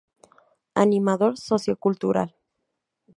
[0.83, 2.33] Animador Sociocultural.